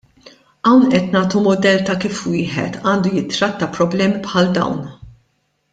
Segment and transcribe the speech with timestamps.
[0.67, 4.85] Hawn qed nagħtu mudell ta' kif wieħed għandu jitratta problemi bħal dawn.